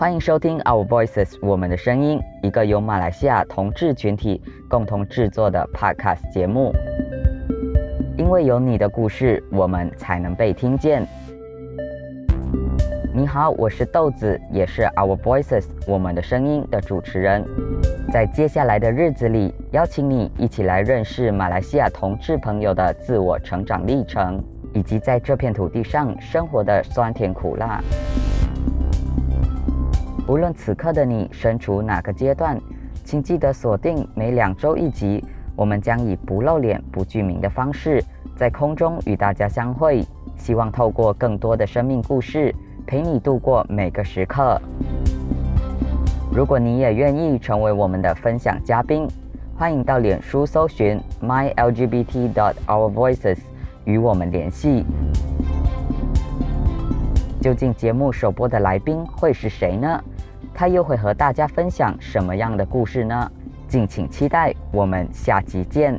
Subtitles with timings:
[0.00, 6.72] 欢迎收听 Our Voices 我们的声音，一个由马来西亚同志群体共同制作的 Podcast 节目。
[8.16, 11.06] 因为有你的故事，我们才能被听见。
[13.14, 17.44] 你好，我是豆子，也是 Our Voices 我们的声音的主持人。
[18.10, 24.42] 在接下来的日子里，邀请你一起来认识马来西亚同志朋友的自我成长历程，
[24.72, 27.82] 以及在这片土地上生活的酸甜苦辣。
[30.30, 32.56] 无论此刻的你身处哪个阶段，
[33.04, 35.24] 请记得锁定每两周一集，
[35.56, 38.00] 我们将以不露脸、不具名的方式，
[38.36, 40.06] 在空中与大家相会。
[40.36, 42.54] 希望透过更多的生命故事，
[42.86, 44.62] 陪你度过每个时刻。
[46.32, 49.08] 如果你也愿意成为我们的分享嘉宾，
[49.56, 53.38] 欢迎到脸书搜寻 my lgbt dot our voices
[53.84, 54.86] 与我们联系。
[57.40, 60.00] 究竟节目首播的来宾会是谁呢？
[60.60, 63.32] 他又会和大家分享什么样的故事呢？
[63.66, 65.98] 敬请期待，我们下集见。